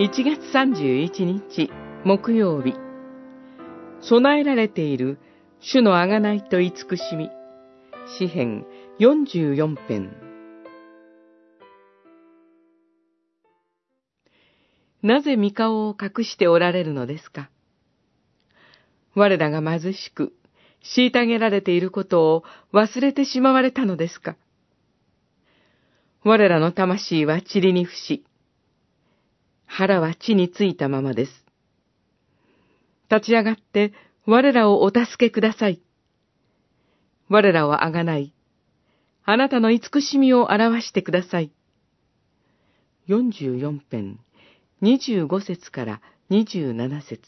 [0.00, 1.72] 1月31日
[2.04, 2.74] 木曜日。
[4.00, 5.18] 備えられている
[5.58, 7.30] 主の贖いと慈しみ。
[8.16, 8.64] 詩編
[9.00, 10.16] 44編。
[15.02, 17.50] なぜ御顔を隠しておられるのですか？
[19.16, 20.32] 我らが貧しく、
[20.96, 24.36] 虐げられていることを忘れてしまわれたのですか？
[26.22, 28.24] 我らの魂は塵に伏し、
[29.68, 31.44] 腹は地についたままです。
[33.08, 33.92] 立ち上がって
[34.26, 35.80] 我らをお助けください。
[37.28, 38.32] 我らをあがない。
[39.24, 41.52] あなたの慈しみを表してください。
[43.08, 44.18] 44編、
[44.82, 47.20] 25節から27節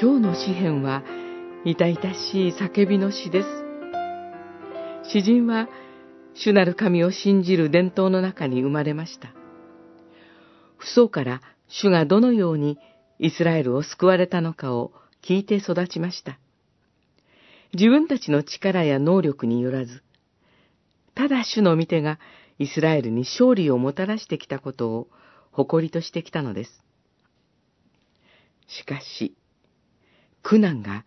[0.00, 1.02] 今日の詩篇は、
[1.64, 3.48] 痛々しい叫びの詩です。
[5.10, 5.68] 詩人は、
[6.38, 9.32] 主なる神を信じる伝統の中に生まれました。
[10.78, 12.78] 父祖から主がどのように
[13.18, 16.38] イスラエルを救われたのかを聞いて育ちました。
[17.72, 20.02] 自分たちの力や能力によらず、
[21.14, 22.18] ただ主の御手が
[22.58, 25.08] イスラエルに勝利をもたらしてきたことを
[25.50, 26.82] 誇りとしてきたのです。
[28.68, 29.36] しかし、
[30.42, 31.04] 苦難が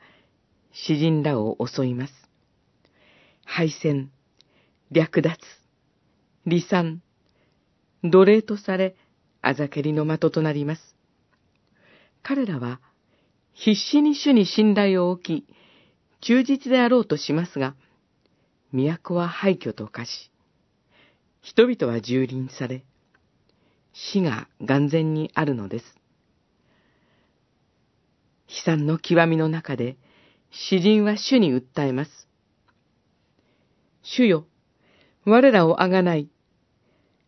[0.73, 2.13] 詩人らを襲います。
[3.45, 4.11] 敗戦、
[4.91, 5.37] 略奪、
[6.47, 7.03] 離散、
[8.03, 8.95] 奴隷とされ、
[9.41, 10.95] あざけりの的となります。
[12.23, 12.81] 彼らは
[13.53, 15.45] 必死に主に信頼を置き、
[16.21, 17.75] 忠実であろうとしますが、
[18.71, 20.31] 都は廃墟と化し、
[21.41, 22.83] 人々は蹂躙され、
[23.93, 25.85] 死が眼前にあるのです。
[28.47, 29.97] 悲惨の極みの中で、
[30.51, 32.27] 詩人は主に訴えます。
[34.01, 34.47] 主よ、
[35.29, 36.29] 我らをあがない、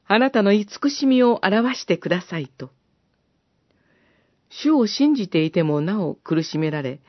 [0.06, 2.72] あなたの慈しみを表してくださいと。
[4.50, 7.00] 主を信じていてもなお苦しめられ、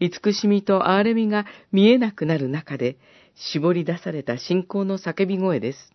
[0.00, 2.98] 慈しみと憐れみが見えなくなる中で、
[3.34, 5.92] 絞り出された信仰の叫び声です。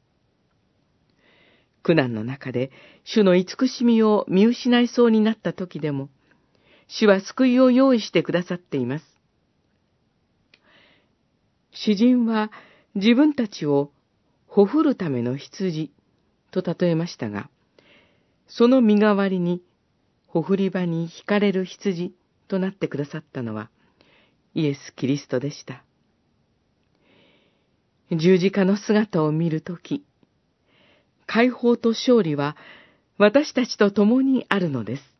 [1.84, 2.72] 苦難の中で、
[3.04, 6.10] 主の慈しみを見失いそうになった時でも、
[6.88, 9.06] 主は救いを用意してくださっています。
[11.72, 12.52] 詩人は
[12.96, 13.92] 自分たちを
[14.54, 15.92] ほふるための羊
[16.52, 17.50] と例えましたが、
[18.48, 19.64] その身代わりに
[20.28, 22.14] ほふり場に惹かれる羊
[22.48, 23.72] となってくださったのは
[24.54, 25.84] イエス・キリストでした。
[28.12, 30.06] 十字架の姿を見るとき、
[31.26, 32.56] 解放と勝利は
[33.18, 35.13] 私たちと共にあるのです。